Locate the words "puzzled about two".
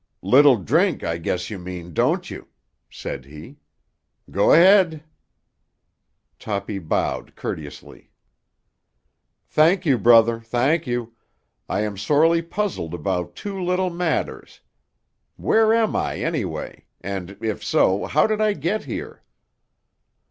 12.41-13.61